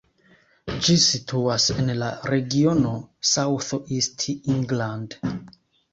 [0.85, 2.95] Ĝi situas en la regiono
[3.33, 4.25] South East
[4.57, 5.19] England.